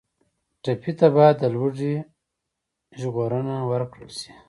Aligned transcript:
ټپي 0.63 0.91
ته 0.99 1.07
باید 1.15 1.35
له 1.43 1.49
لوږې 1.55 1.95
ژغورنه 2.99 3.55
ورکړل 3.71 4.11
شي. 4.19 4.31